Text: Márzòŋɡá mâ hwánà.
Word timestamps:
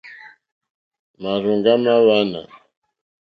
Márzòŋɡá 1.21 1.73
mâ 1.83 1.93
hwánà. 2.03 2.41